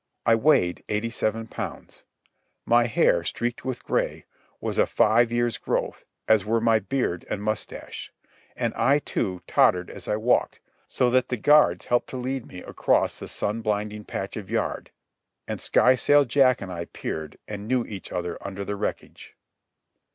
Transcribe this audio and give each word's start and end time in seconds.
I 0.25 0.33
weighed 0.33 0.83
eighty 0.89 1.11
seven 1.11 1.45
pounds. 1.45 2.01
My 2.65 2.87
hair, 2.87 3.23
streaked 3.23 3.63
with 3.63 3.83
gray, 3.83 4.25
was 4.59 4.79
a 4.79 4.87
five 4.87 5.31
years' 5.31 5.59
growth, 5.59 6.05
as 6.27 6.43
were 6.43 6.59
my 6.59 6.79
beard 6.79 7.23
and 7.29 7.43
moustache. 7.43 8.11
And 8.55 8.73
I, 8.73 8.97
too, 8.97 9.43
tottered 9.45 9.91
as 9.91 10.07
I 10.07 10.15
walked, 10.15 10.59
so 10.89 11.11
that 11.11 11.29
the 11.29 11.37
guards 11.37 11.85
helped 11.85 12.09
to 12.09 12.17
lead 12.17 12.47
me 12.47 12.63
across 12.63 13.19
that 13.19 13.27
sun 13.27 13.61
blinding 13.61 14.03
patch 14.03 14.35
of 14.37 14.49
yard. 14.49 14.89
And 15.47 15.61
Skysail 15.61 16.25
Jack 16.25 16.61
and 16.61 16.71
I 16.71 16.85
peered 16.85 17.37
and 17.47 17.67
knew 17.67 17.85
each 17.85 18.11
other 18.11 18.39
under 18.41 18.65
the 18.65 18.75
wreckage. 18.75 19.35